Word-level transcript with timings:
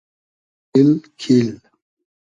آغیل 0.71 0.91
کیل 1.19 1.49